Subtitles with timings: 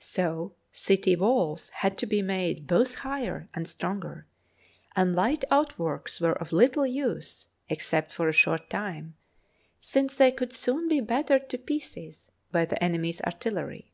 [0.00, 4.26] So city walls had to be made both higher and stronger,
[4.94, 9.14] and light outworks were of little use except for a short time,
[9.80, 13.90] since they could soon be battered to pieces by the enemy's artillery.